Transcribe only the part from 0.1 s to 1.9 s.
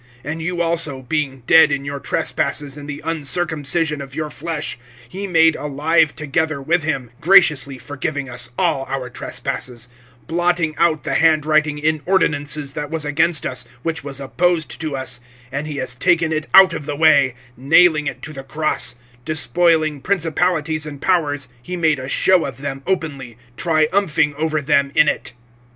(13)And you also, being dead in